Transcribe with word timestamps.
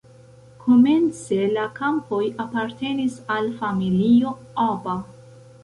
Komence 0.61 1.37
la 1.57 1.65
kampoj 1.75 2.23
apartenis 2.45 3.21
al 3.37 3.53
familio 3.63 4.35
Aba. 4.69 4.99